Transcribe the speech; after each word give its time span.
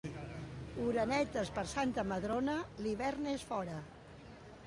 Orenetes 0.85 1.51
per 1.57 1.65
Santa 1.75 2.05
Madrona, 2.13 2.57
l'hivern 2.85 3.31
és 3.35 3.47
fora. 3.53 3.79